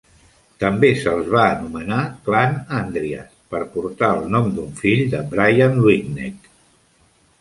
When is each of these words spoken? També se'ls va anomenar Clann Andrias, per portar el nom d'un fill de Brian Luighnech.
També 0.61 0.87
se'ls 1.01 1.27
va 1.33 1.43
anomenar 1.49 1.99
Clann 2.29 2.57
Andrias, 2.79 3.29
per 3.53 3.61
portar 3.75 4.09
el 4.17 4.25
nom 4.37 4.49
d'un 4.57 4.75
fill 4.81 5.05
de 5.13 5.21
Brian 5.35 5.79
Luighnech. 5.85 6.53